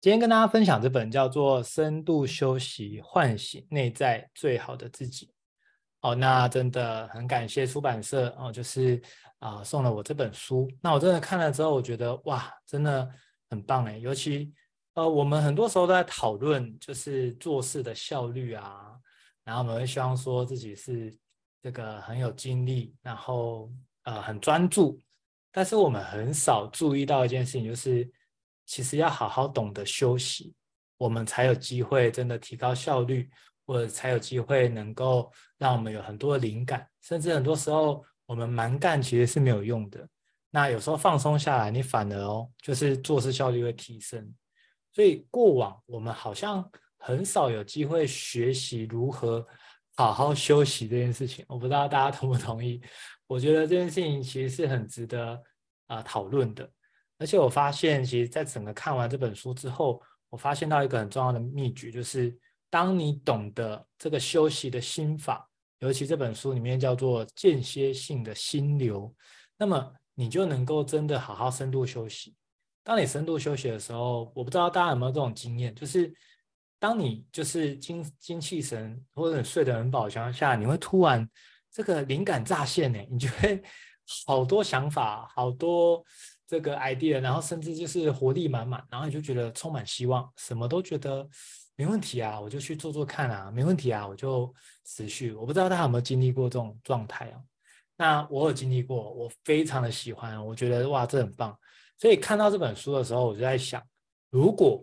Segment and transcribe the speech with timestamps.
[0.00, 5.26] 今天跟大家分享这本叫做《深度休息，唤醒内在最好的自己》。
[6.02, 9.02] 哦，那真的很感谢出版社哦，就是
[9.40, 10.70] 啊、送了我这本书。
[10.80, 13.10] 那我真的看了之后，我觉得哇，真的
[13.50, 13.98] 很棒哎。
[13.98, 14.52] 尤其
[14.94, 18.96] 呃，我们很多时候都在讨论就是做事的效率啊，
[19.42, 21.12] 然后我们会希望说自己是
[21.60, 23.68] 这个很有精力，然后
[24.04, 25.02] 呃很专注，
[25.50, 28.08] 但是我们很少注意到一件事情，就是。
[28.68, 30.54] 其实要好好懂得休息，
[30.98, 33.30] 我们才有机会真的提高效率，
[33.64, 36.86] 或者才有机会能够让我们有很多灵感。
[37.00, 40.06] 甚至很多时候我们蛮干其实是没有用的。
[40.50, 44.34] 那有时候放松下来，你反而哦，就是做事效率会提升。
[44.92, 49.46] 所以过往我们好像很少有机会学习如何
[49.96, 51.42] 好好休息这件事情。
[51.48, 52.82] 我不知道大家同不同意？
[53.26, 55.42] 我觉得这件事情其实是很值得
[55.86, 56.70] 啊、讨论的。
[57.18, 60.00] 而且我发现，其实，在整个看完这本书之后，
[60.30, 62.36] 我发现到一个很重要的秘诀，就是
[62.70, 65.48] 当你懂得这个休息的心法，
[65.80, 69.12] 尤其这本书里面叫做间歇性的心流，
[69.56, 72.34] 那么你就能够真的好好深度休息。
[72.84, 76.12] 当你深度休息的时候，我不知道大家有没有这种经验，就是
[76.78, 81.28] 当你就是精精气神或者你睡得很饱的情况下，你会突然
[81.70, 83.60] 这个灵感乍现呢，你就会
[84.26, 86.04] 好多想法，好多。
[86.48, 91.28] 这个 idea，然后甚至就是活力满满，然后你就觉得充满希望，什么都觉得
[91.76, 94.52] 没问题啊，我就去做做看啊，没问题啊，我就
[94.86, 95.34] 持续。
[95.34, 97.38] 我不知道大家有没有经历过这种状态啊？
[97.98, 101.54] 那我有经历过，我非常的喜欢，我觉得哇，这很棒。
[101.98, 103.86] 所以看到这本书的时候，我就在想，
[104.30, 104.82] 如果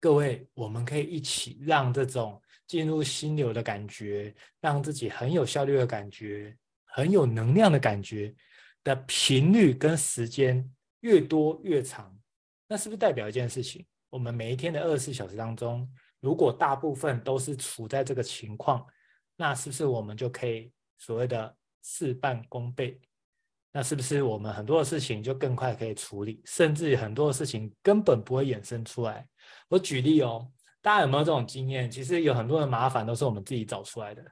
[0.00, 6.56] 各位我们可以一起让这种进入心流的感觉，让自己很有效率的感觉，
[6.86, 8.34] 很有能量的感觉
[8.82, 10.68] 的频率跟时间。
[11.04, 12.18] 越多越长，
[12.66, 13.84] 那是不是代表一件事情？
[14.08, 15.86] 我们每一天的二十四小时当中，
[16.18, 18.82] 如果大部分都是处在这个情况，
[19.36, 22.98] 那是不是我们就可以所谓的事半功倍？
[23.70, 29.28] 那是不是我们很多的事情就更快可以处理，甚至很多的事情根本不会衍生出来？
[29.68, 31.90] 我举例哦，大家有没有这种经验？
[31.90, 34.24] 其实有很多的麻烦都是我们自己找出来的。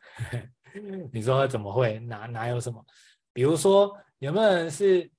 [1.13, 1.99] 你说怎么会？
[1.99, 2.83] 哪哪有什么？
[3.31, 5.11] 比如说有没有人是？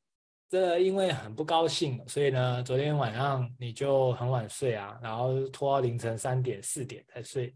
[0.54, 7.56] 这因为很不高兴，所以呢，昨天晚上你就很晚睡啊，然后拖到凌晨三点四点才睡，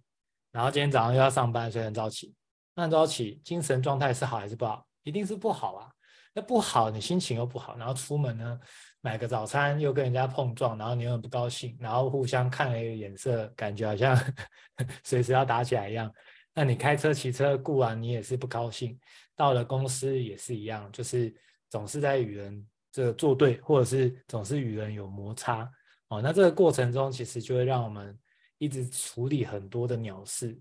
[0.51, 2.33] 然后今天早上又要上班，所以很早起。
[2.73, 4.83] 那很早起，精神状态是好还是不好？
[5.03, 5.91] 一定是不好啊。
[6.33, 8.59] 那不好，你心情又不好，然后出门呢，
[9.01, 14.19] 买个早餐又跟人家碰撞，然后你又很不高兴，然后互相看了一个眼色，感觉好像
[15.05, 16.11] 随时要打起来一样。
[16.51, 18.99] 那你开车骑车顾完，你也是不高兴。
[19.35, 21.31] 到了公司也是一样，就是
[21.69, 22.65] 总是在与人。
[22.97, 25.69] 这个作对，或者是总是与人有摩擦
[26.07, 28.17] 哦，那这个过程中其实就会让我们
[28.57, 30.59] 一直处理很多的鸟事。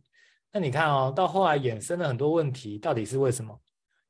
[0.52, 3.58] 那你看哦，到后来衍生了很多问题，到底是为什么？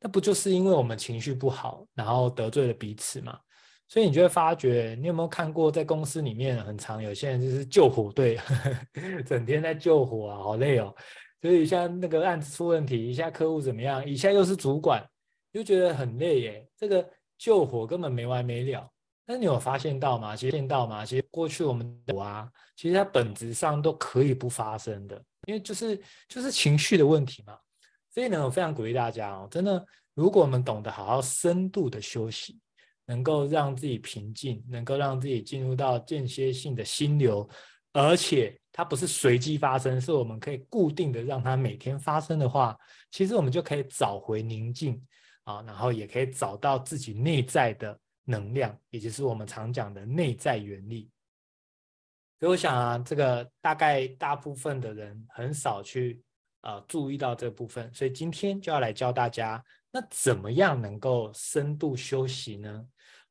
[0.00, 3.38] 那不就是因为我们情绪不好，然后得罪了彼此嘛？
[3.86, 8.40] 所以你就会发觉，你有没有看过在公司里面很常有些人就是救火队，
[9.24, 10.92] 整天在救火啊，好累哦。
[11.40, 15.00] 所以像那个案子出问题，一下客户怎么样，一下又是主管，
[15.52, 16.68] 就觉得很累耶。
[16.76, 17.08] 这个。
[17.38, 18.88] 救火根本没完没了，
[19.24, 20.34] 但你有发现到吗？
[20.34, 21.04] 其实见到吗？
[21.04, 27.56] 其实过去我们的啊，其实它本质上都可以不发生的，因为就是就是情绪的问题嘛。
[28.10, 32.58] 所以呢，我非常鼓励大家哦，真的，如果我们懂得好好深度的休息，
[33.04, 37.46] 能够让自己平静，能够让自己进入到间歇性的心流，
[37.92, 42.74] 而且它不是随机发生，是我们可以固定的让它每天发生的话，
[43.10, 45.00] 其实我们就可以找回宁静。
[45.46, 51.08] 啊，然后也可以找到自己内在的能量，也就是我们常讲的内在原力。
[52.40, 56.20] 所以我想啊，这个大概大部分的人很少去
[56.62, 62.84] 呃注意到这部分，所以今天就要来教大家，那怎么样能够深度休息呢？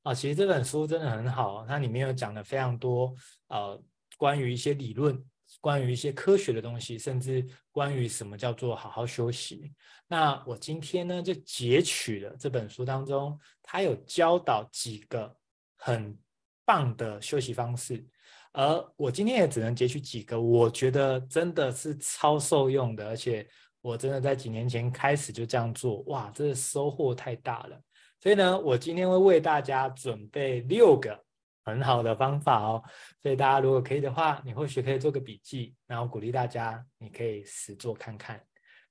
[0.03, 3.13] 啊，其实这本书真的很好，它里面有讲了非常多
[3.49, 3.79] 呃
[4.17, 5.21] 关于一些理论。
[5.61, 9.73] 关于一些科学的东西，甚至关于什么叫做好好休息。
[10.07, 15.35] 那我今天呢，就截取了这本书当中，它有教导几个
[15.77, 16.17] 很
[16.63, 18.05] 棒的休息方式，
[18.51, 23.47] 而我今天也只能截取几个，我觉得真的是超受用的，而且
[23.81, 27.81] 我真的在几年前开始就这样做，哇，这个收获太大了。
[28.21, 31.19] 所以呢，我今天会为大家准备六个。
[31.65, 32.83] 很好的方法哦，
[33.21, 38.39] 所以大家如果可以的话，你或许可以做个笔记，然后鼓励大家，你可以实做看看。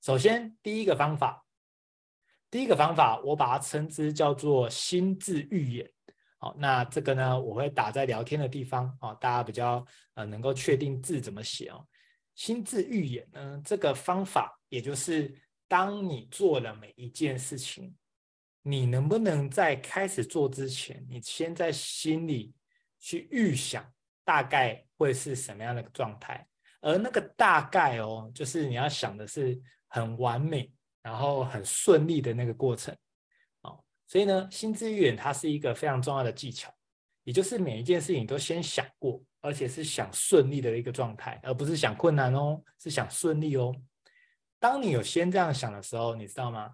[0.01, 1.43] 首先，第一个方法，
[2.51, 5.89] 第一个方法，我把它称之叫做心智预演。
[6.37, 9.83] 好，那这个呢，我会打在聊天的地方哦，大家比较
[10.15, 11.87] 呃能够确定字怎么写哦。
[12.35, 15.33] 心智预演呢，这个方法也就是
[15.67, 17.95] 当你做了每一件事情，
[18.61, 22.53] 你能不能在开始做之前，你先在心里
[23.05, 23.85] 去预想
[24.23, 26.43] 大概会是什么样的状态？
[26.81, 30.71] 而那个大概哦，就是你要想的是很完美，
[31.03, 32.95] 然后很顺利的那个过程，
[33.61, 36.73] 哦，所以呢，心之预演它是一个非常重要的技巧，
[37.23, 43.71] 也就是每一件事情都先想过，而且是想顺利的一个状态，而不是想困难哦，是想顺利哦。
[44.59, 46.73] 当你有先这样想的时候，你知道吗？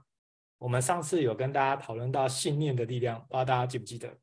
[0.57, 4.18] 我们上次有跟大家讨论到信念的力量，不知道大家记不记得？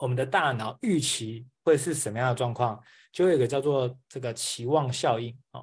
[0.00, 2.82] 我们的大脑预期会是什么样的状况，
[3.12, 5.62] 就会有个叫做这个期望效应啊。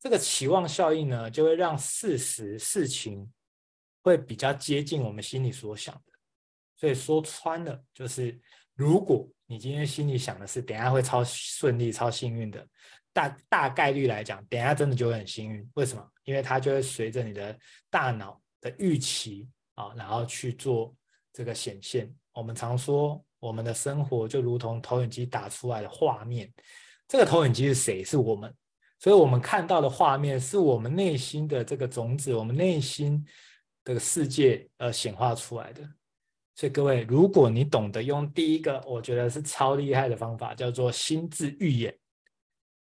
[0.00, 3.32] 这个期望效应呢，就会让事实事情
[4.02, 6.12] 会比较接近我们心里所想的。
[6.76, 8.36] 所以说穿了，就是
[8.74, 12.66] 如果你今天心里想的是等下会超顺利、超幸运的，
[13.12, 15.70] 大大概率来讲，等下真的就会很幸运。
[15.74, 16.04] 为什么？
[16.24, 17.56] 因为它就会随着你的
[17.88, 20.92] 大脑的预期啊，然后去做
[21.32, 22.12] 这个显现。
[22.32, 23.24] 我们常说。
[23.38, 26.52] 我们的生活就如同投影机打出来的画面，
[27.06, 28.02] 这个投影机是谁？
[28.02, 28.52] 是我们，
[28.98, 33.24] 所以我们看到的画面是我们内心的这个种子，我们内心
[33.84, 35.82] 的世界呃显化出来的。
[36.54, 41.94] 所以各位，如果你懂得用第一个，我觉得是超厉害的方法，叫做心智预演，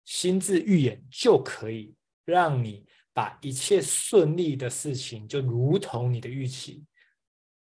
[0.07, 1.95] 心智预演就可以
[2.25, 6.83] 让你把一切顺利的事情，就如同你的预期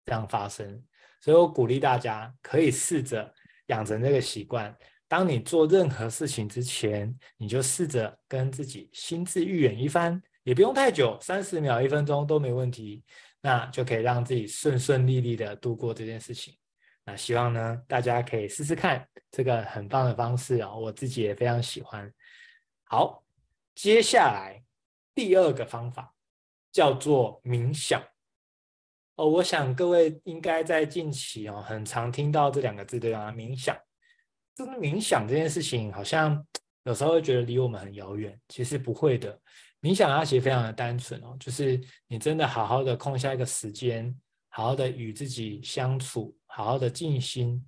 [0.06, 0.82] 这样发生。
[1.20, 3.34] 所以我鼓励大家可以试着
[3.68, 4.76] 养成这个习惯。
[5.08, 13.04] 当你做任何事情之前，你就试着跟自己心智预演一番，也不用太久，三十秒、一分钟都没问题。
[13.42, 16.54] 那就可以让自己顺顺利利的度过这件事情。
[17.06, 22.14] 那希望呢，大家可以试试看这个很棒的方式啊，我自己也非常喜欢。
[22.84, 23.24] 好，
[23.74, 24.62] 接下来
[25.16, 26.14] 第二个方法
[26.70, 28.04] 叫做冥想。
[29.20, 33.30] 哦，我想各位应该在近期哦，很常听到这两个字，对吧？
[33.34, 33.78] 冥想，
[34.56, 36.42] 这个冥想这件事情，好像
[36.84, 38.40] 有时候会觉得离我们很遥远。
[38.48, 39.38] 其实不会的，
[39.82, 41.78] 冥想它其实非常的单纯哦，就是
[42.08, 44.18] 你真的好好的空下一个时间，
[44.48, 47.62] 好好的与自己相处，好好的静心。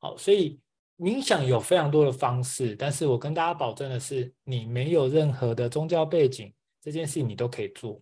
[0.00, 0.60] 好，所以
[0.98, 6.52] 冥想有非常多的方式，但是我跟大家保证的是，你没有任何的宗教背景，
[6.82, 7.98] 这件事情你都可以做。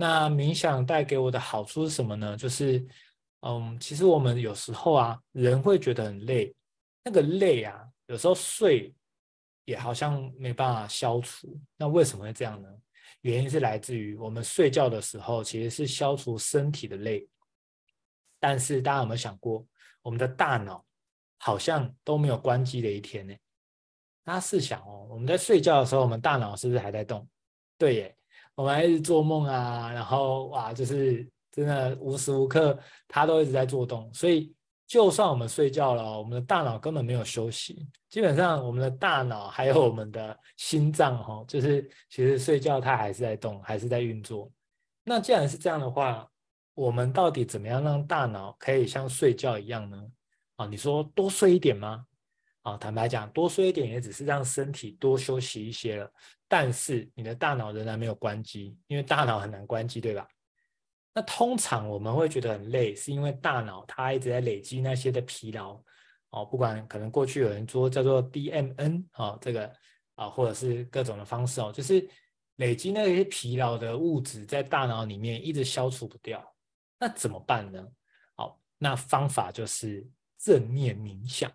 [0.00, 2.34] 那冥想带给我的好处是什么呢？
[2.34, 2.82] 就是，
[3.40, 6.54] 嗯，其实我们有时候啊，人会觉得很累，
[7.04, 8.94] 那个累啊，有时候睡
[9.66, 11.54] 也好像没办法消除。
[11.76, 12.68] 那为什么会这样呢？
[13.20, 17.28] 原因是来自于我们睡觉的时候其实是消除身体的累，
[18.38, 19.66] 但是大家有没有想过，
[20.00, 20.82] 我们的大脑
[21.36, 23.34] 好像都没有关机的一天呢？
[24.24, 27.28] 大家试想哦，我们在睡觉的时候，我们大脑是不是还在动？
[27.76, 28.16] 对耶。
[28.54, 34.54] 我们还一直做梦啊，然后哇，就是真的无时无刻他都一直在做动，所以
[34.86, 37.86] 就算我们睡觉了，我们的大脑根本没有休息。
[38.08, 44.50] 基本上，我们的大脑还有我们的心脏，哈，就是其实睡觉它还是在动，还是在运作。
[45.04, 46.28] 那既然是这样的话，
[46.74, 49.96] 我们到底怎么样让大脑可以像睡觉一样呢？
[50.56, 52.04] 啊，你说多睡一点吗？
[52.62, 56.12] 啊，坦白讲，多睡一点也只是让身体多休息一些了。
[56.46, 60.28] 但是你的大脑仍然没有关机，因为大脑很难关机，对吧？
[61.14, 65.82] 那通常我们会觉得很累，是因为大脑它一直在累积那些的疲劳
[66.30, 69.72] 哦，不管可能过去有人说叫做 DMN 哦，这个
[70.14, 72.08] 啊，或者是各种的方式哦，就是
[72.56, 76.44] 累积那些疲劳的物质在大脑里面一直消除不掉。
[76.98, 77.84] 那怎么办呢？
[78.36, 80.06] 好，那方法就是
[80.38, 81.50] 正念冥想。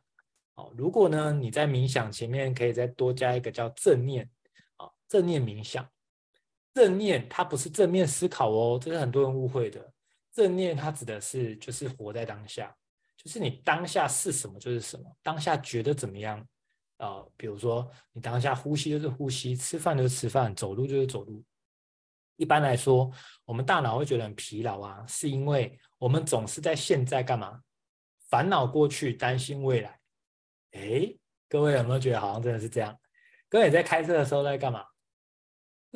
[0.55, 4.29] 哦，如果呢你在冥想前面可以再多加一个叫正念。
[4.77, 5.87] 哦正念冥想，
[6.73, 9.93] 正念它不是正面思考哦，这是很多人误会的。
[10.33, 12.75] 正念它指的是就是活在当下，
[13.15, 16.45] 就是你当下是什么就是什么，当下觉得怎么样
[16.97, 21.43] 啊、比如说你当下呼吸就是呼吸，吃饭就是吃饭，走路就是走路。
[22.37, 23.11] 一般来说，
[23.45, 27.61] 我们大脑会觉得很疲劳啊，是因为我们总是在现在干嘛？
[28.29, 29.99] 烦恼过去，担心未来。
[30.75, 31.17] 诶，
[31.49, 32.97] 各位有没有觉得好像真的是这样？
[33.49, 34.83] 各位在开车的时候在干嘛？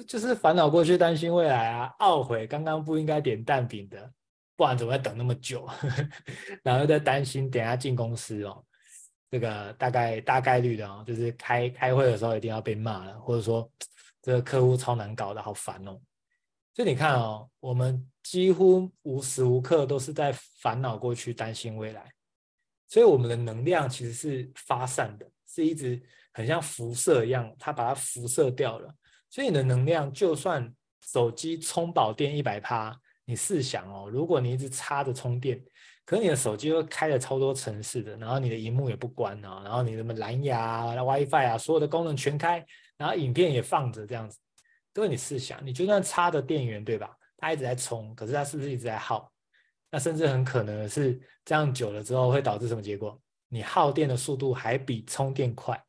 [0.08, 4.12] 就是烦恼过去，担心未来啊，懊悔刚刚不应该点蛋饼的，
[4.56, 5.68] 不然怎么会等那么久？
[6.64, 8.64] 然后又在担心等下进公司哦，
[9.30, 13.70] 这个大概大概率的哦，就是开开会的时候一定要被骂了，或者说
[14.22, 16.00] 这个客户超难搞的，好烦哦。
[16.74, 22.10] 就你看哦，我们几乎无时无刻都是在烦恼过去，担心未来。
[22.90, 26.02] 所以我们的能量其实是发散的，是一直
[26.34, 28.94] 很像辐射一样，它把它辐射掉了。
[29.30, 30.74] 所以你的能量，就算
[31.06, 35.64] 手机充饱电一百趴，你试想哦，如果你一直插着充电，
[36.04, 42.66] 可是你的手机又开了超多城市的，然后你的荧幕也不关啊，然后你什么蓝牙啊、WiFi 啊，所有的功能全开，
[42.98, 44.40] 然后影片也放着这样子，
[44.92, 47.16] 各位你试想，你就算插着电源对吧？
[47.38, 49.32] 它一直在充，可是它是不是一直在耗？
[49.92, 53.20] 那甚至很可能是，这样久了之后会导致什么结果？
[53.48, 55.82] 你耗电的速度还比充电快，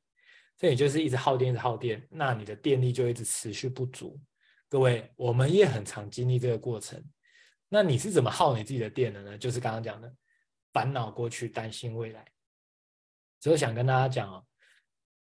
[0.56, 4.18] 这也就是一直耗电，一直耗电，那你的电力就一直持续不足。
[4.68, 7.04] 各位，我们也很常经历这个过程。
[7.68, 9.36] 那你是怎么耗你自己的电的呢？
[9.36, 10.12] 就是刚刚讲的，
[10.72, 12.24] 烦恼过去，担心未来。
[13.40, 14.44] 所以想跟大家讲哦，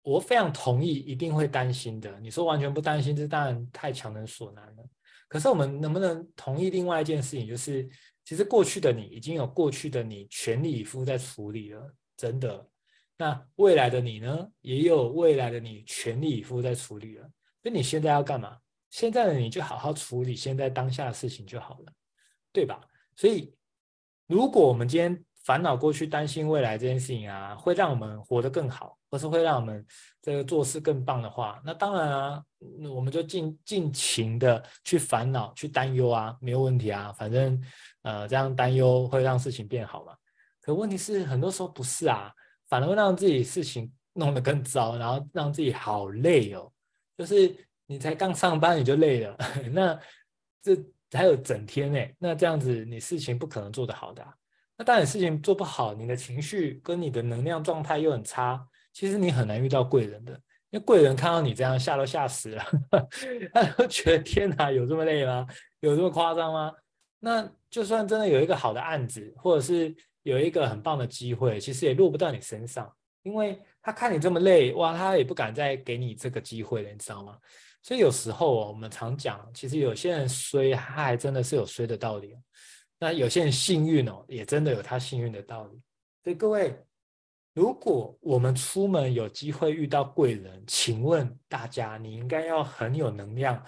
[0.02, 2.18] 我非常同意，一定会担心的。
[2.20, 4.88] 你说完全不担心，这当然太强人所难了。
[5.28, 7.88] 可是我们能不能同意另外一件事情，就是
[8.24, 12.68] 其实过去的你已经有过去的你全力以赴在处理了，真的。
[13.16, 17.30] 那未来的你呢，也有未来的你全力以赴在处理了。
[17.62, 18.58] 那你现在要干嘛？
[18.90, 21.92] 现在的你就好好处理现在当下的事情就好了，
[22.52, 22.80] 对吧？
[23.16, 23.54] 所以
[24.26, 29.84] 如果我们今天烦恼过去、担心未来这件事情啊，会让我们活得更好，或是会让我们
[30.22, 32.42] 这个做事更棒的话，那当然啊，
[32.90, 37.12] 我们就尽尽情的去烦恼、去担忧啊，没有问题啊。
[37.12, 37.62] 反正
[38.02, 40.14] 呃，这样担忧会让事情变好嘛。
[40.62, 42.32] 可问题是，很多时候不是啊，
[42.68, 46.72] 反而会让自己事情弄得更糟，然后让自己好累哦。
[47.18, 49.36] 就是你才刚上班你就累了，
[49.72, 50.00] 那
[50.62, 50.74] 这
[51.12, 54.26] 还有整天呢，那这样子你事情不可能做得好的。
[54.76, 58.60] 那当你事情做不好，你的情绪跟你的能量状态又很差，
[58.92, 60.32] 其实你很难遇到贵人的，
[60.70, 62.64] 因为贵人看到你这样吓都吓死了，
[63.54, 65.46] 他都觉得天哪，有这么累吗？
[65.80, 66.72] 有这么夸张吗？
[67.20, 77.38] 那就算真的有一个好的案子，或者是有一个很棒的机会，其实也落不到你身上，因为他看你这么累，哇，他也不敢再给你这个机会了，你知道吗？
[77.80, 82.34] 所以有时候我们常讲，其实有些人衰，他还真的是有衰的道理。
[83.04, 85.78] 那有些人幸运哦，也真的有他幸运的道理。
[86.22, 86.74] 所以各位，
[87.52, 93.62] 如果我们出门有机会遇到贵人，请问大家，你应该要很有能量，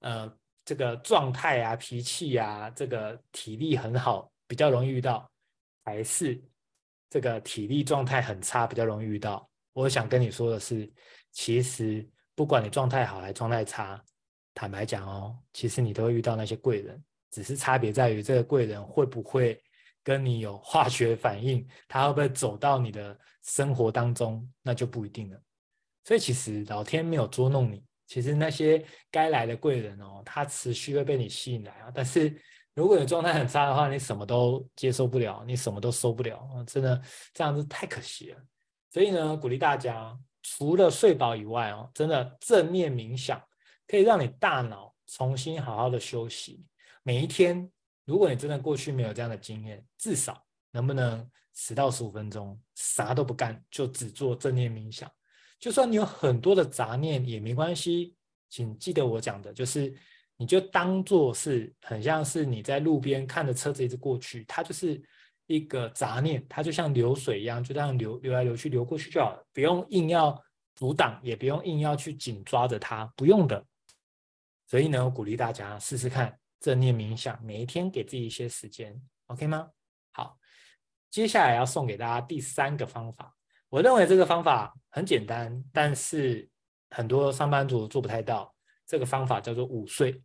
[0.00, 5.30] 呃，这个状态啊、脾气啊、这个体力很好，比较容易遇到，
[5.84, 6.42] 还是
[7.08, 9.48] 这个体力状态很差，比较容易遇到？
[9.74, 10.92] 我想跟你说的是，
[11.30, 14.02] 其实不管你状态好还状态差，
[14.52, 17.00] 坦白讲哦，其实你都会遇到那些贵人。
[17.32, 19.60] 只是差别在于这个贵人会不会
[20.04, 25.40] 跟你有化学反应，他会不会走到你的生活当中，那就不一定了。
[26.04, 31.90] 所以其实老天没有捉弄你，其实那些该来的贵人哦，他持续会被你吸引来啊。
[31.94, 32.36] 但是
[32.74, 37.00] 如果你状态很差的话，你什么都接受不了，你什么都收不了，真的
[37.32, 38.38] 这样子太可惜了。
[38.90, 43.42] 所以呢，鼓励大家除了睡饱以外哦，真的正念冥想
[43.86, 46.64] 可以让你大脑重新好好的休息。
[47.02, 47.70] 每一天，
[48.04, 55.10] 如果你真的过去没有这样的经验，至少能不能十到十五分钟啥都不干，就只做正念冥想？
[55.58, 58.16] 就算你有很多的杂念也没关系，
[58.48, 59.92] 请记得我讲的，就是
[60.36, 65.02] 你就当做是很像是你在路边看着车子一直过去，它就是
[65.46, 70.40] 一个杂念，它就像流水一样，就这样流流来流去，流过去就好了，不用硬要
[70.74, 73.64] 阻挡，也不用硬要去紧抓着它，不用的。
[74.68, 76.38] 所以呢，我鼓励大家试试看。
[76.62, 79.68] 正念冥想，每一天给自己一些时间，OK 吗？
[80.12, 80.38] 好，
[81.10, 83.36] 接下来要送给大家第三个方法。
[83.68, 86.48] 我认为这个方法很简单，但是
[86.90, 88.54] 很多上班族做不太到。
[88.86, 90.22] 这个方法叫做午睡。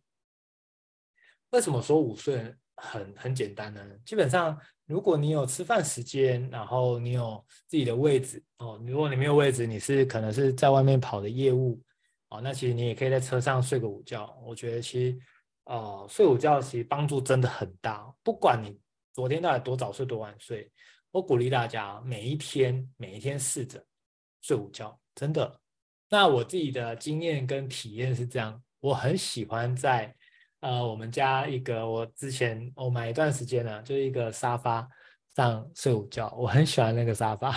[1.50, 3.84] 为什么说午睡很很简单呢？
[4.04, 11.82] 基本上，如果你有吃饭时间，然后你有自己的位置哦，如果你没有位置，你是可能是在外面跑的业务
[12.28, 14.40] 哦，那其实你也可以在车上睡个午觉。
[14.46, 15.18] 我觉得其实。
[15.68, 18.10] 哦，睡午觉其实帮助真的很大。
[18.22, 18.78] 不管你
[19.12, 20.70] 昨天到底多早睡多晚睡，
[21.10, 23.84] 我鼓励大家每一天每一天试着
[24.40, 25.60] 睡午觉，真的。
[26.08, 30.14] 那我自己的经验跟体验是这样，我很喜欢在
[30.60, 34.88] 呃我们家一个我之前我买一段时间呢，就是一个沙发
[35.36, 37.54] 上睡午觉，我很喜欢那个沙发。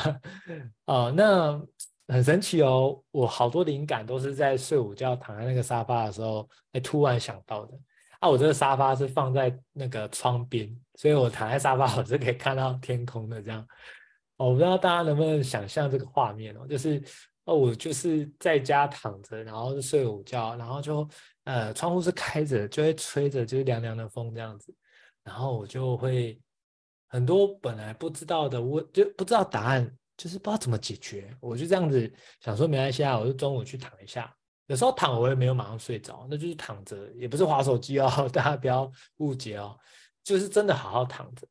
[0.88, 1.62] 哦、 那
[2.10, 7.80] 很神奇哦，我好多灵感都是在睡午觉躺在那个沙发的时候，哎，突然想到的。
[8.22, 13.68] 啊，我这个沙发是放在那个窗边，所以我躺在沙发， 我是可以看到天空的这样。
[14.38, 17.02] 我不知道大家能不能想象这个画面哦，就是
[17.46, 21.08] 哦，我就是在家躺着，然后就睡午觉，然后就
[21.46, 24.72] 呃窗户是开着，就会吹着就是凉凉的风这样子，
[25.24, 26.40] 然后我就会
[27.08, 31.36] 很多本来不知道的，我就不知道答案，就是不知道怎么解决。
[31.40, 34.32] 我就这样子想说，没关系啊，我就中午去躺一下。
[34.68, 39.78] 有时候躺我也没有马上睡着，那就是躺着，也不是滑手机哦， 大家不要误解哦，
[40.24, 41.48] 就是真的好好躺着。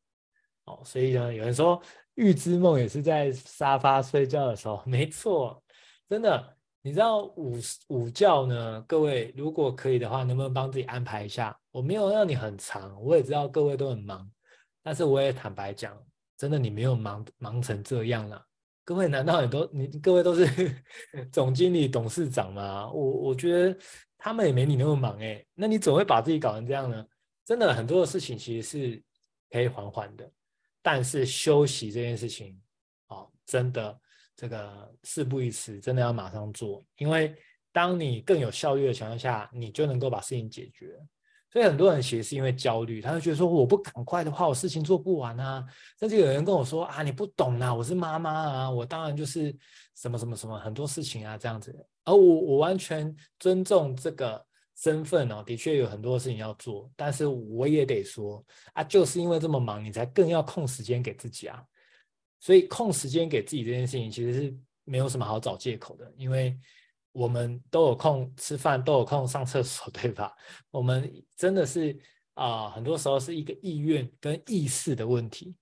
[0.65, 1.81] 哦，所以呢，有人说
[2.15, 5.63] 预知梦也是在沙发睡觉的时候，没错，
[6.09, 6.57] 真的。
[6.83, 8.83] 你知道午午觉呢？
[8.89, 11.55] 各位如果可以的话，能不能帮自己安排一下？
[11.71, 14.27] 我没有让你很长，我也知道各位都很忙，
[14.83, 15.95] 但是我也坦白讲，
[16.39, 18.43] 真的你没有忙忙成这样了。
[18.85, 20.47] 各位难道你都你各位都是
[21.31, 22.91] 总经理、董事长吗？
[22.93, 23.79] 我我觉得
[24.19, 27.07] 他们也没你那么忙哎，那你怎么会把自己搞成这样呢？
[27.45, 29.03] 真的很多的事情其实是
[29.51, 30.31] 可以缓缓的，
[30.83, 32.61] 但是休息这件事情，
[33.09, 34.01] 哦，真的。
[34.37, 37.35] 这个事不宜迟，真的要马上做，因为
[37.73, 40.99] 当你更有效率的情况下，你就能够把事情解决。
[41.53, 45.67] 所以很多人其实是因为焦虑，他就觉得说我不赶快的话，我事情做不完啊。
[45.99, 49.55] 甚至有人跟我说啊，你不懂啊，我是妈妈啊，我当然就是
[49.97, 51.75] 什么什么什么很多事情啊这样子。
[52.05, 54.45] 而我我完全尊重这个
[54.77, 61.63] 身份哦，的确有很多事情要做，但是我也得说啊，就是因为这么忙，你才更要空时间给自己啊。
[62.39, 66.59] 所以空时间给自己这件事情，其实是没有什么好找借口的，因为
[67.13, 70.33] 我们都有空吃饭，都有空上厕所， 对吧？
[70.71, 71.99] 我们真的是
[72.35, 75.55] 啊、很多时候是一个意愿跟意识的问题。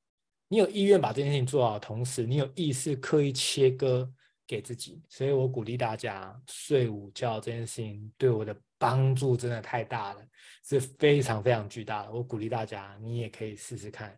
[0.48, 4.08] 你有意愿把这件事情做好，同时你有意识刻意切割
[4.46, 5.02] 给自己。
[5.08, 10.22] 所以我鼓励大家睡午觉这件事情对我的帮助真的太大了，
[10.64, 12.12] 是非常非常巨大的。
[12.12, 14.16] 我鼓励大家，你也可以试试看。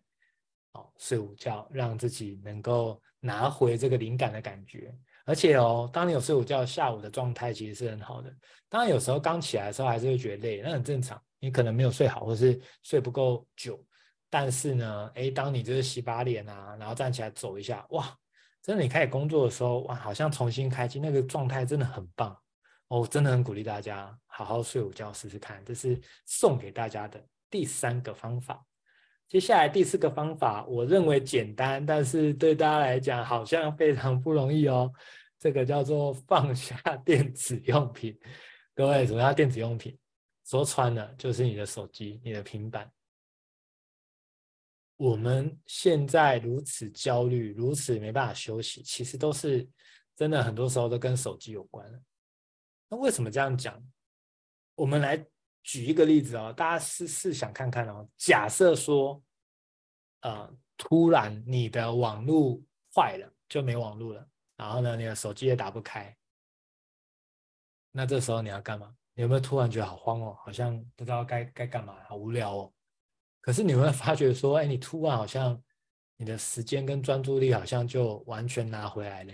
[0.73, 4.95] 哦，睡午觉，让自己能够拿回这个灵感的感觉。
[5.25, 8.33] 而且哦，当你有睡午觉，下午的状态其实是很好的。
[8.69, 11.21] 当然，有时候刚起来的时候还是会觉得累，那很正常。
[11.39, 13.83] 你可能没有睡好，或是睡不够久。
[14.29, 18.15] 但是呢，诶，当你就是洗把脸啊，然后站起来走一下，哇，
[18.61, 22.37] 真的，你开始工作的时候，哇，好像重新开机，那个状态真的很棒。
[22.87, 28.63] 哦，真的很鼓励大家好好睡午觉试试看，这是送给大家的第三个方法。
[29.31, 34.91] 接下来第四个方法，我认为简单，但是对大家来讲好像非常不容易哦。
[35.39, 38.19] 这个叫做放下电子用品。
[38.75, 39.97] 各位，什么叫电子用品？
[40.43, 42.91] 说穿了就是你的手机、你的平板。
[44.97, 49.65] 我们现在如此焦虑，如此没办法休息，其实都是
[50.13, 51.89] 真的，很多时候都跟手机有关。
[52.89, 53.81] 那为什么这样讲？
[54.75, 55.25] 我们来。
[55.63, 58.07] 举一个例子哦，大家试试想看看哦。
[58.17, 59.21] 假设说，
[60.21, 62.59] 呃，突然你的网络
[62.95, 66.15] 坏了，就没网络了，然后呢，你的手机也打不开，
[67.91, 68.95] 那这时候你要干嘛？
[69.13, 70.37] 你有没有突然觉得好慌哦？
[70.43, 72.73] 好像不知道该该干嘛，好无聊哦。
[73.39, 75.61] 可是你会发觉说，哎，你突然好像
[76.17, 79.33] 你的时间跟专注力好像就完全拿回来了，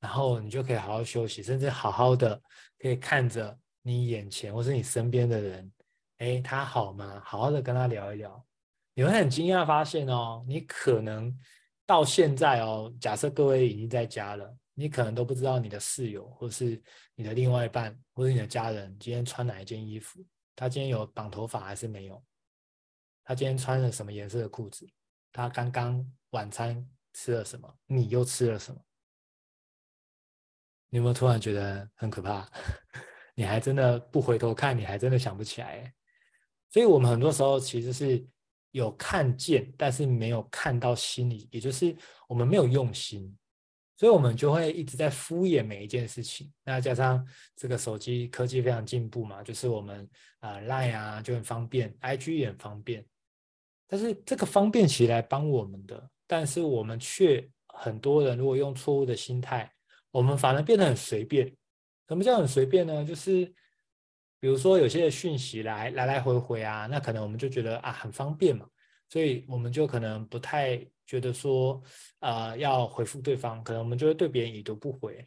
[0.00, 2.40] 然后你就可以好好休息，甚至好好的
[2.78, 3.58] 可以看着。
[3.82, 5.72] 你眼前或是你身边的人，
[6.18, 7.22] 哎，他好吗？
[7.24, 8.46] 好好的跟他聊一聊，
[8.94, 11.34] 你会很惊讶发现哦，你可能
[11.86, 16.80] 到现在哦，假设各位已经在家了，你可能都不知道你的室友或是
[17.14, 22.22] 你的另外一半或是你的家人今天穿哪一件衣服，他今天有绑头发还是没有？
[23.24, 24.88] 他今天穿了什么颜色的裤子？
[25.32, 27.78] 他刚刚晚餐吃了什么？
[27.86, 28.80] 你又吃了什么？
[30.90, 32.50] 你有没有突然觉得很可怕？
[33.38, 35.94] 你还真的不回头看，你还真的想不起来。
[36.70, 38.26] 所以，我们很多时候其实是
[38.72, 41.96] 有看见，但是没有看到心里，也就是
[42.28, 43.32] 我们没有用心，
[43.96, 46.52] 所以我们就会一直在敷衍每一件事情。
[46.64, 47.24] 那加上
[47.54, 50.04] 这个手机科技非常进步嘛，就是我们
[50.40, 53.06] 啊、呃、Line 啊就很方便，IG 也很方便。
[53.86, 59.72] 但是这个方便起来帮我们的，但是我们却很多人如果用错误的心态，
[60.10, 61.54] 我们反而变得很随便。
[62.08, 63.04] 什么叫很随便呢？
[63.04, 63.44] 就是
[64.40, 68.66] 比如说有些讯息来来来回回啊，那可能我们就觉得啊很方便嘛，
[69.08, 71.82] 所以我们就可能不太觉得说
[72.20, 75.26] 呃要回复对方，可能我们就会对别人已读不回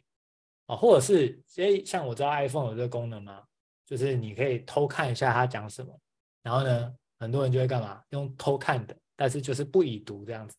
[0.66, 3.42] 啊，或者是诶像我知道 iPhone 有这个功能嘛，
[3.86, 5.96] 就是你可以偷看一下他讲什么，
[6.42, 10.56] 然后呢很多人就会干嘛用偷看的，但是就是不已读这样子，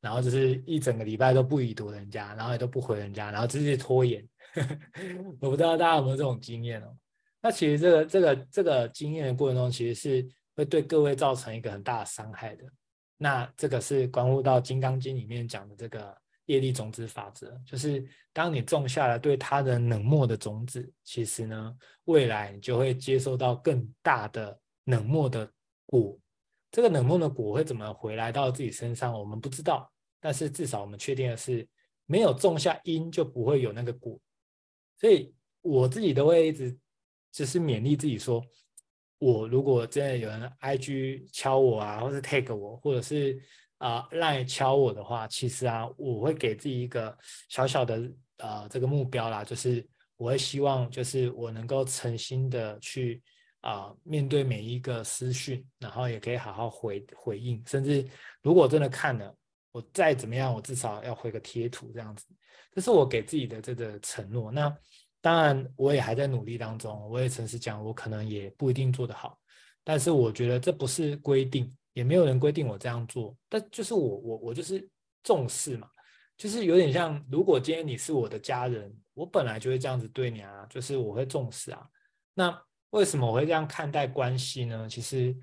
[0.00, 4.24] 然后就是一整个礼拜都不已读人家，然后也都不回人家，然后直接拖延。
[5.40, 6.96] 我不知道大家有没有这种经验哦？
[7.42, 12.64] 那其实这个这个这个经验的过程中，其实是会对各位造成一个很大的伤害的。
[13.18, 16.16] 那这个是关乎到《金刚经》里面讲的这个
[16.46, 25.50] 业力种子法则，就是当你种下了对他人冷漠的种子，其实呢，未来你就会接受到更大的冷漠的
[25.86, 26.18] 果。
[26.70, 29.90] 这个冷漠的果会怎么回来到自己身上，我们不知道。
[30.20, 31.66] 但是至少我们确定的是，
[32.06, 34.18] 没有种下因，就不会有那个果。
[34.98, 36.76] 所以我自己都会一直
[37.32, 38.44] 就是勉励自己说，
[39.18, 43.40] 我如果真的有人 IG 敲我啊，或是 tag 我，或者是
[43.78, 47.16] 啊 line 敲我的话，其实啊，我会给自己一个
[47.48, 53.22] 小小的呃这个目标啦，就是我会希望就是我能够诚心的去
[53.62, 58.06] 啊、面对每一个私讯，然后也可以好好回回应，甚至
[58.40, 59.36] 如果真的看了，
[59.72, 62.24] 我再怎么样，我至少要回个贴图这样子，
[62.76, 64.52] 这是我给自己的这个承诺。
[64.52, 64.72] 那。
[65.22, 67.10] 当然，我也还在努力当中。
[67.10, 69.36] 我也诚实讲，我可能也不一定做得好。
[69.82, 73.36] 但是我觉得这不是规定，也没有人规定我这样做。
[73.48, 74.88] 但就是我，我，我就是
[75.24, 75.88] 重视嘛，
[76.36, 81.84] 就是有点像，如果今天你是我的家人，我本来就会这样子对你啊，就是我会重视啊。
[82.32, 84.88] 那为什么我会这样看待关系呢？
[84.88, 85.36] 其实，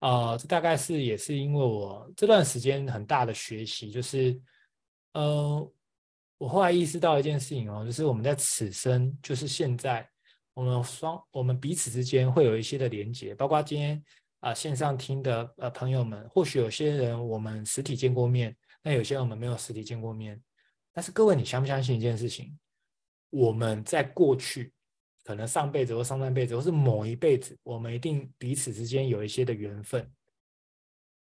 [0.00, 4.40] 呃，这大概是也是因为我这段时间很大的学习，就是，
[5.12, 5.72] 呃。
[6.40, 10.08] 我后来意识到一件事情哦，就是我们在此生，就是现在，
[10.54, 14.02] 我们双我们彼此之间会有一些的连接，包括今天
[14.38, 20.42] 啊、线上听的呃朋友们，或许有些人我们实体见过面，那有些人我们没有实体见过面。
[20.94, 22.58] 但是各位，你相不相信一件事情？
[23.28, 24.72] 我们在过去，
[25.22, 30.10] 可能上辈子或上上辈子，或是某一辈子，我们一定彼此之间有一些的缘分。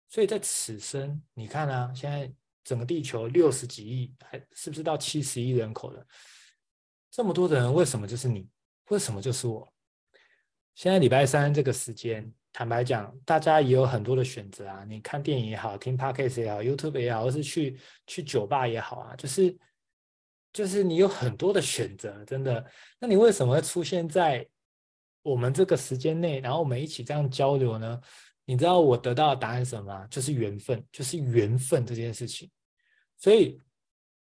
[0.10, 2.32] 所以在此生，你看啊，现在。
[2.68, 6.06] 整个地球六十几亿，还是不是到七十亿人口了？
[7.10, 8.46] 这么多的人，为什么就是你？
[8.90, 9.66] 为什么就是我？
[10.76, 14.84] 现在礼拜三这个时间，坦白讲，大家也有很多的选择啊。
[14.84, 19.58] 你看电影也好，听 Podcast 也好，YouTube 也好，或是去去酒吧也好啊，就是
[20.52, 22.66] 就是你有很多的选择，真的。
[23.00, 24.46] 那你为什么会出现在
[25.22, 27.98] 我们这个时间内，然后我们一起这样交流呢？
[28.44, 30.08] 你知道我得到的答案是什么吗？
[30.12, 32.50] 就是缘分，就是缘分这件事情。
[33.18, 33.60] 所以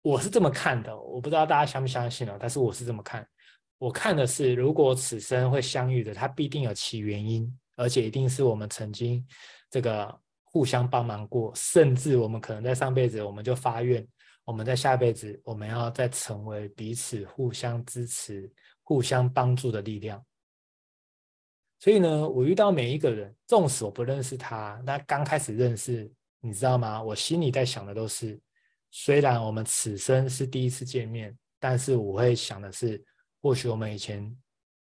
[0.01, 3.27] 我是这么看的，我不知道大家相不相信啊，但是我是这么看。
[3.77, 9.25] 我看的是，如果此生会相遇的，它必定有其原因，而且一定是我们曾经
[9.69, 14.05] 这个互相帮忙过，甚至我们可能在上辈子我们就发愿，
[14.43, 18.51] 我们在下辈子我们要再成为彼此互相支持、
[18.83, 20.21] 互相帮助的力量。
[21.79, 26.11] 所以呢，我遇到每一个人，纵使我不认识他，那刚开始认识，
[26.41, 27.01] 你知道吗？
[27.01, 28.39] 我心里在想的都是。
[28.91, 33.03] 虽然我们此生是第一次见面，但是我会想的是，
[33.41, 34.35] 或许我们以前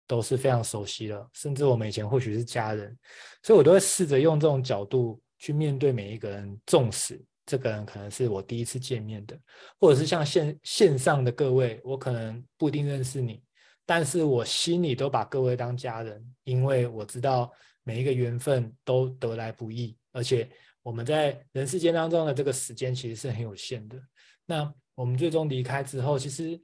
[0.07, 2.97] 都是非常熟悉了，甚至我们以前或许是家人，
[3.43, 6.59] 所以我都会试着用这种角度去面对每一个人。
[6.65, 9.37] 纵使这个人可能是我第一次见面的，
[9.79, 13.43] 或者是像线线上的各位，我可能不一定认识你，
[13.85, 17.51] 但是我心里都把各位当家人，因为我知道
[17.83, 20.49] 每一个缘分都得来不易，而且。
[20.89, 23.95] 我们在人世间当中的这个时间其实是很有限的。
[24.43, 26.59] 那我们最终离开之后，其实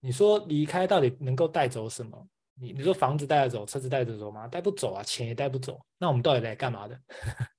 [0.00, 2.28] 你说离开到底能够带走什么？
[2.60, 4.48] 你你说房子带得走，车子带得走吗？
[4.48, 5.80] 带不走啊，钱也带不走。
[5.98, 7.00] 那我们到底来干嘛的？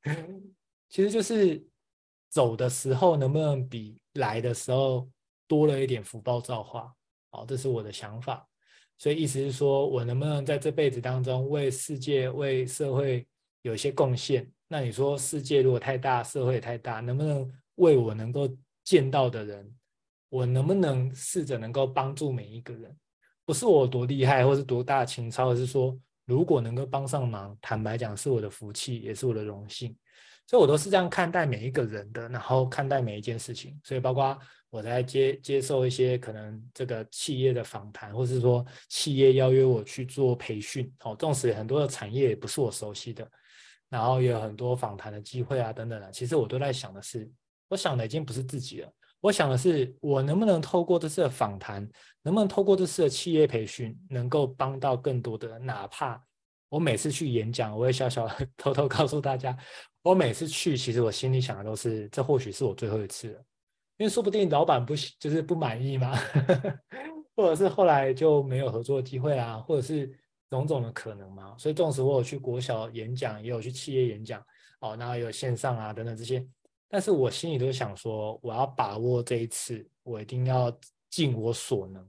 [0.90, 1.66] 其实就是
[2.30, 5.10] 走的时候能不能比来的时候
[5.48, 6.94] 多了一点福报造化？
[7.32, 8.46] 好，这是我的想法。
[8.98, 13.26] 所以意思是说我能不能在这辈子当中为世界、为社会
[13.62, 14.52] 有一些贡献？
[14.68, 18.50] 那你说世界如果太大，社会太大，能不能为我能够
[18.84, 19.76] 见到的人，
[20.30, 22.96] 我能不能试着能够帮助每一个人？
[23.46, 29.96] 不是我多厉害，或是多大情操，而是说如果能够帮上忙，坦白讲是我的福气，也是我的荣幸。
[30.48, 33.80] 所以我都是这样看待每一个人的，然后看待每一件事情。
[33.84, 34.38] 所以包括
[34.70, 43.28] 我在接接受一些可能这个企业的访谈，或是说企业邀约我去做培训，哦，纵使很多的产业也不是我熟悉的。
[43.90, 46.12] 然后也有很多访谈的机会啊，等等的。
[46.12, 47.30] 其实我都在想的是，
[47.70, 51.88] 我想的已经不是自己了，我想的是我能不能透过这次的访谈，
[52.22, 55.60] 能不能透过这次的企业培训，能够帮到更多的。
[55.60, 56.22] 哪怕
[56.70, 59.56] 我每次去演讲，我会小小 偷偷告诉大家，
[60.02, 63.40] 我每次去，其实我心里想的都是，这或许是我最后一次了，
[63.98, 66.18] 因为说不定老板不就是不满意嘛？
[67.36, 70.12] 或者是后来就没有合作机会啊，或者是。
[70.50, 74.44] 种种的可能嘛，所以纵使我有去国小演讲，也有去企业演讲，
[74.80, 76.46] 哦，然后有线上啊等等这些，
[76.88, 80.72] 但是我心里都想说，我要把握这一次，我一定要
[81.10, 82.08] 尽我所能，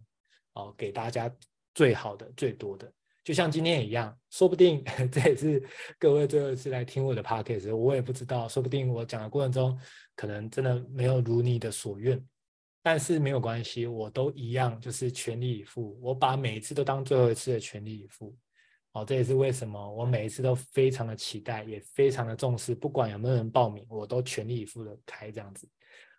[0.52, 1.34] 哦，给大家
[1.74, 2.92] 最好的、最多的，
[3.24, 5.62] 就像今天也一样，说不定 这也是
[5.98, 9.80] 各位最后一次来听我的 podcast，我也不知道，说不定我讲的过程中，
[10.14, 12.22] 可能真的没有如你的所愿。
[12.86, 15.98] 但是没有关系，我都一样，就是全力以赴。
[16.00, 18.32] 我把每一次都当最后一次的全力以赴。
[18.92, 25.68] 哦，这也是为什么我每一次都非常的期待，也非常的重视，不管有没有人报名，我都全力以赴的开这样子。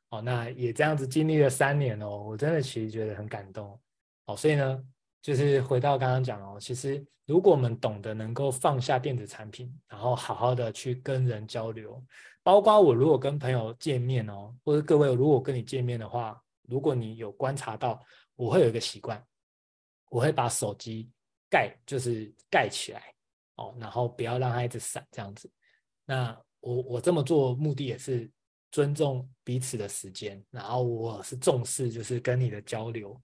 [0.09, 3.79] 哦，那也这样子经历了三年哦，我真的其实觉得很感动。
[4.25, 4.83] 哦，所以呢，
[5.21, 12.03] 就是回到刚刚讲哦，其实如果我们懂得能够放下电子产品，然后好好的去跟人交流，
[12.43, 17.99] 包括我如果跟朋友见面哦，或者各位如果跟你见面的话，如果你有观察到，
[18.35, 19.21] 我会有一个习惯，
[20.09, 21.09] 我会把手机
[21.49, 23.13] 盖就是盖起来
[23.55, 25.51] 哦，然后不要让它一直闪这样子。
[26.05, 28.31] 那我我这么做目的也是。
[28.69, 33.19] 尊重彼此的时间，然后我是重视就是跟你的交流，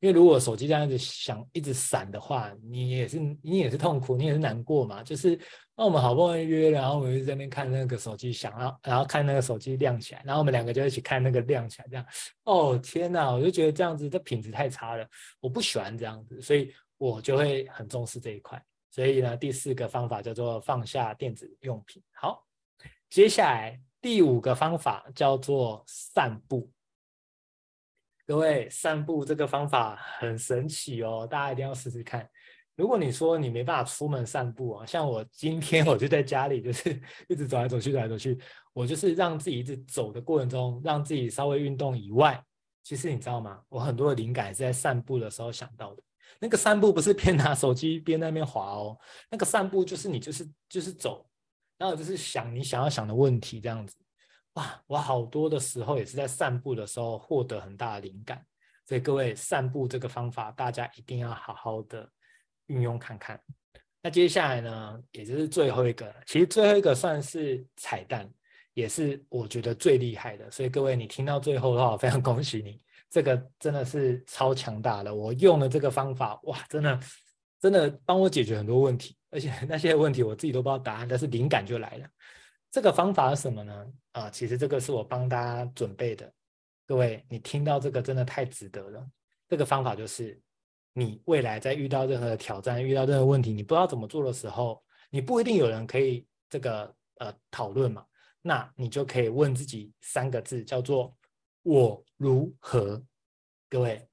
[0.00, 5.02] 因为如果手机这样子响一直闪的话，你也是你也是痛苦，你也是难过嘛。
[5.02, 5.38] 就是
[5.74, 12.06] 那我们好不容易约，然后我们就在那边看那个手机响，然后然后看那个手机亮起来，然后我们两个就一起看那个亮起来，这样
[12.44, 15.08] 哦天哪，我就觉得这样子的品质太差了，
[15.40, 18.62] 我不喜欢这样子，所以我就会很重视这一块。
[18.90, 22.02] 所以呢，第四个方法叫做放下电子用品。
[22.12, 22.44] 好，
[23.08, 23.80] 接下来。
[23.98, 26.70] 第五个方法叫做散步。
[28.26, 32.28] 各位，散步这个方法很神奇哦，大家一定要试试看。
[32.74, 38.36] 如果你说你没办法出门散步啊，像我今天我就在家里，就是 一直走来走去，走来走去，
[38.72, 42.42] 我就是让自己一直走的过程中，让自己稍微运动以外，
[42.82, 43.60] 其实你知道吗？
[43.68, 46.02] 我很多的灵感是在散步的时候想到的。
[46.40, 48.98] 那个散步不是边拿手机边那边滑哦，
[49.30, 51.24] 那个散步就是你就是就是走。
[51.78, 53.94] 然后就是想你想要想的问题这样子，
[54.56, 54.82] 哇！
[54.86, 58.44] 我好多的时候也是在散步的时候获得很大的灵感，
[58.86, 62.08] 所以各位散步这个方法大家一定要好好的
[62.66, 63.40] 运用看看。
[64.02, 68.30] 那接下来呢，也就是最后一个，其实最后一个算是彩蛋，
[68.72, 70.50] 也是我觉得最厉害的。
[70.50, 75.14] 所以各位你听到最后的话，我非常恭喜你，这个真的是超强大的。
[75.14, 76.98] 我用了这个方法，哇，真的
[77.60, 79.16] 真的帮我解决很多问题。
[79.30, 82.08] 而且那些问题我自己都不知道答案，但是灵感就来了。
[82.70, 83.92] 这个方法是什么呢？
[84.12, 86.32] 啊，其实这个是我帮大家准备的。
[86.86, 89.06] 各位，你听到这个真的太值得了。
[89.48, 90.40] 这个方法就是，
[90.92, 98.04] 你未来在遇到任何的挑战、遇到任何问题，你不知道怎么做的时候，你不一定有人可以这个呃讨论嘛，
[98.42, 101.16] 那你就可以问自己三个字，叫做
[101.62, 103.02] “我如何”。
[103.70, 104.08] 各位。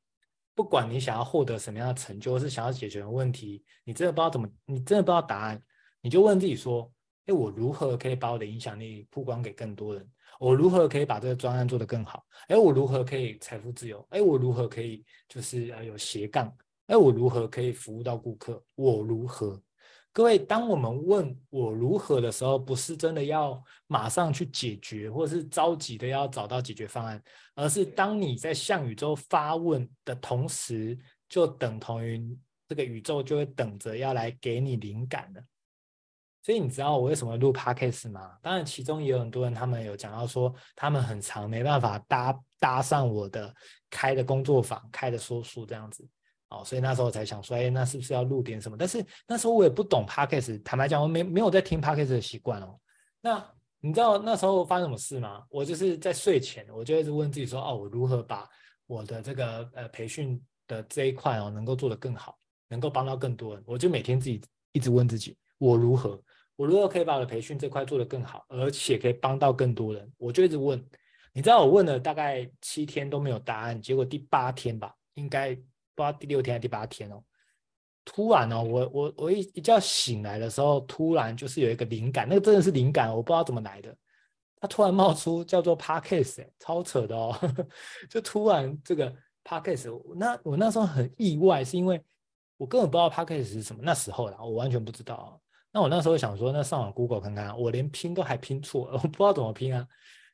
[0.56, 5.60] 不管你想要获得什么样的成就，或是想要解决的问题，你真的不知道怎么，你真的不知道答案，
[6.00, 6.94] 你就问自己说：
[7.26, 10.06] 哎，我如何可以把我的影响力曝光给更多人？
[10.40, 12.26] 我如何可以把这个专案做得更好？
[12.48, 14.06] 哎，我如何可以财富自由？
[14.10, 16.54] 哎，我如何可以就是呃有斜杠？
[16.88, 18.62] 哎，我如何可以服务到顾客？
[18.76, 19.62] 我如何？
[20.12, 27.24] 各位，当我们问我如何的时候，不是真的要马上去解决，或者是着急的要找到解决方案，
[27.56, 30.96] 而是当你在向宇宙发问的同时，
[31.30, 35.44] 就等同于这个宇宙就会等着要来给你灵感的。
[36.44, 38.38] 所以你知道我为什么录 Podcast 吗？
[38.42, 43.52] 当然，其中也有很多人他们有讲到说，他们很长没办法搭搭上我的
[43.90, 46.06] 开的工作坊、开的说书这样子。
[46.50, 48.78] 哦，所以那时候我才想说，哎，那是不是要录点什么？
[48.78, 52.78] 但是那时候我也不懂 Podcast，坦白讲，我没没有在听 Podcast 的习惯哦。
[53.22, 53.44] 那
[53.80, 55.44] 你知道那时候发生什么事吗？
[55.50, 58.48] 我就是在睡前，我就一直问自己说，哦，我如何把
[58.86, 63.64] 我的这个呃培训的这一块哦，能够做得更好，能够帮到更多人？
[63.66, 64.40] 我就每天自己
[64.74, 66.22] 一直问自己，我如何，
[66.56, 70.12] 我如果可以把我的培训这块做得更好，而且可以帮到更多人？
[70.18, 70.84] 我就一直问。
[71.34, 75.58] 你知道我问了大概七天都没有答案，结果第八天吧，应该。
[75.96, 77.24] 不知道第六天还是第八天哦，
[78.04, 83.96] 突然哦，我我我一一觉醒来的时候，突然就是有一个灵感，那个真的是灵感，我不知道怎么来的，
[84.60, 87.38] 它突然冒出叫做 Podcast，超扯的哦，
[88.10, 92.04] 就突然这个 Podcast，那我那时候很意外，是因为
[92.58, 95.40] 我根本不知道 Podcast 是什么，那时候啦，我完全不知道。
[95.74, 99.86] 那我那时候想说，那上网 Google 看看，我连拼都还拼错，我不知道怎么拼啊。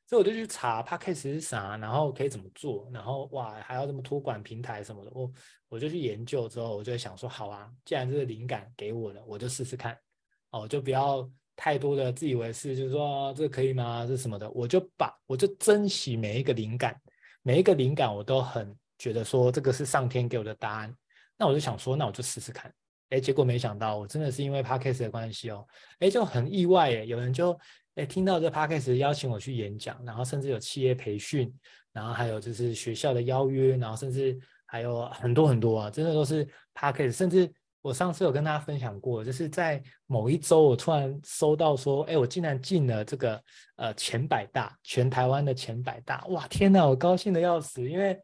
[0.05, 5.31] 所以我就去查 Podcast 是啥，然后可以怎么做，然后哇，还要什么托管平台什么的，我
[5.69, 9.97] 我就去研究之后，我就想说，好啊，既然这个灵感给我了，我就试试看，
[10.49, 14.03] 哦，就不要太多的自以为是，就是说这可以吗？
[14.05, 16.99] 这什么的，我就把我就珍惜每一个灵感，
[17.43, 20.93] 每一个灵感我都很觉得说这个是上天给我的答案，
[21.37, 22.73] 那我就想说，那我就试试看，
[23.09, 25.65] 哎，结果没想到我真的是因为 Podcast 的关系哦，
[25.99, 27.57] 哎，就很意外耶，有人就。
[27.95, 31.53] 哎，听到这 podcast 邀请我去演讲，然后甚至有企业培训，
[31.91, 37.11] 然后还有就是学校的邀约，然后甚至还有很多很多啊，真的都是 podcast。
[37.11, 43.43] 甚至我上次有跟大家分享过，就是在某一周，我突然收到说，哎，我竟然进了这个
[43.75, 48.17] 呃前百大，全台湾的前百大，哇，天哪，我高兴的要死，因为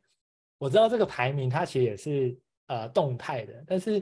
[0.57, 4.01] 我知道这个排名它其实也是呃动态的，但是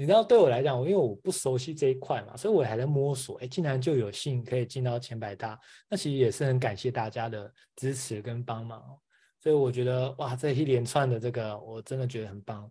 [0.00, 3.36] 你知道，对我来讲，因为我不熟悉这一块嘛，所以我还在摸索。
[3.38, 5.58] 哎，竟然就有幸可以进到前百大，
[5.90, 8.80] 那其实也是很感谢大家的支持跟帮忙。
[9.40, 12.70] 所以我觉得，哇，这一连串的这个，我真的觉得很棒。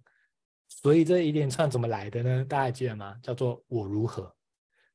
[0.70, 2.46] 所以这一连串怎么来的呢？
[2.46, 3.20] 大家还记得吗？
[3.22, 4.34] 叫做我如何。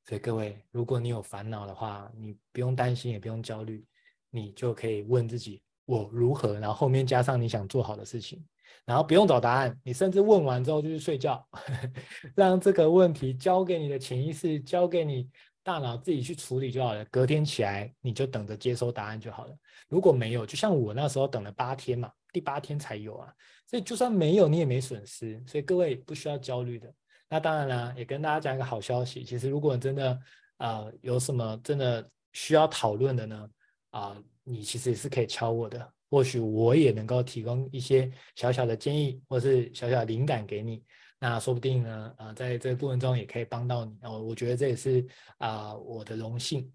[0.07, 3.87] 所以各位，如果你有烦恼的话，你不用担心，也不用焦虑，
[4.31, 8.43] 你就可以问自己我如何，然后后面加上你想做好的事情。
[8.85, 11.91] 然后不用找答案，你甚至问完之后就去睡觉，呵呵，
[12.35, 15.29] 让这个问题交给你的潜意识，交给你
[15.63, 17.05] 大脑自己去处理就好了。
[17.07, 19.57] 隔天起来你就等着接收答案就好了。
[19.89, 23.33] 如果没有，就像我那时候等了八天嘛，第八天才有啊。
[23.69, 25.43] 所以就算没有，你也没损失。
[25.47, 26.93] 所以各位不需要焦虑的。
[27.29, 29.25] 那当然了，也跟大家讲一个好消息。
[29.25, 30.19] 其实如果真的
[30.59, 33.49] 啊、有什么真的需要讨论的呢，
[33.91, 35.93] 啊、你其实也是可以敲我的。
[36.13, 40.85] 或许我也能够提供一些小小的建议，或是小小的灵感给你。
[41.19, 43.97] 那说不定呢，啊、在这个过程中也可以帮到你。
[44.03, 45.03] 哦，我觉得这也是
[45.39, 46.71] 啊、我的荣幸。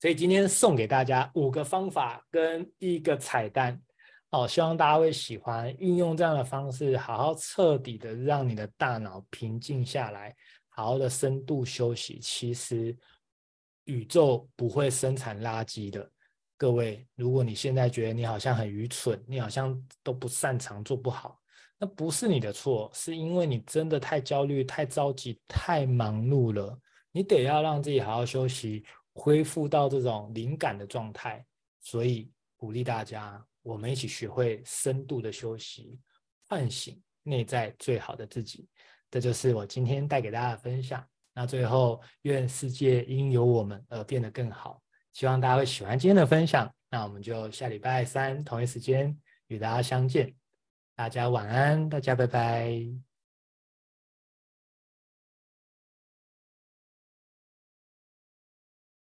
[0.00, 3.80] 所以今天送给大家五个方法跟一个彩蛋，
[4.30, 5.72] 哦，希望大家会喜欢。
[5.78, 10.34] 运用这样的方式，好好彻底的让你的大脑平静下来，
[10.68, 12.18] 好好的深度休息。
[12.18, 12.96] 其实
[13.84, 16.10] 宇宙不会生产垃圾的。
[16.62, 21.42] 各位，如果你现在觉得你好像很愚蠢，你好像都不擅长做不好，
[21.76, 26.78] 那不是你的错，是因为你真的太焦虑、太着急、太忙碌了。
[27.10, 31.44] 你得要让自己好好休息，恢复到这种灵感的状态。
[31.80, 35.98] 所以鼓励大家，我们一起学会深度的休息，
[36.48, 38.68] 唤醒内在最好的自己。
[39.10, 41.04] 这就是我今天带给大家的分享。
[41.34, 44.80] 那最后，愿世界因有我们而变得更好。
[45.12, 49.16] 希望大家会喜欢今天的分享，那我们就下礼拜三同一时间
[49.48, 50.34] 与大家相见。
[50.94, 52.70] 大家晚安，大家拜拜。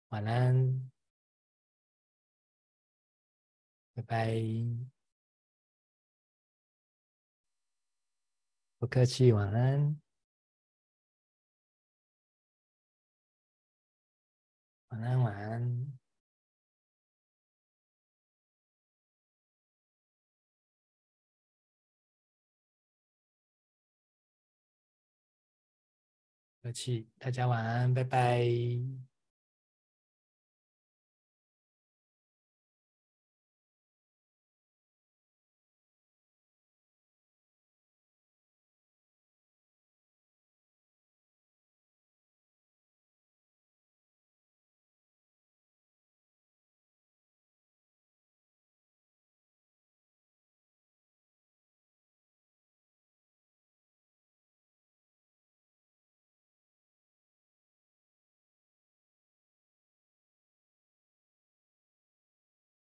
[0.09, 0.91] 晚安，
[3.95, 4.35] 拜拜。
[8.79, 10.01] 不客气，晚安。
[14.93, 15.93] 晚安，晚安。
[26.63, 29.12] 客气，大家晚安，拜拜。